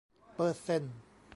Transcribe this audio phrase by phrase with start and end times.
[0.35, 0.97] เปอร์เซนต์